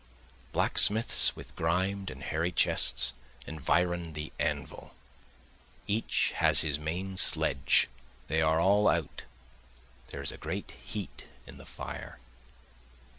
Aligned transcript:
Blacksmiths 0.51 1.35
with 1.35 1.55
grimed 1.55 2.09
and 2.09 2.23
hairy 2.23 2.51
chests 2.51 3.13
environ 3.45 4.13
the 4.13 4.33
anvil, 4.39 4.95
Each 5.85 6.31
has 6.37 6.61
his 6.61 6.79
main 6.79 7.17
sledge, 7.17 7.87
they 8.27 8.41
are 8.41 8.59
all 8.59 8.87
out, 8.87 9.25
there 10.07 10.23
is 10.23 10.31
a 10.31 10.39
great 10.39 10.71
heat 10.71 11.25
in 11.45 11.59
the 11.59 11.67
fire. 11.67 12.17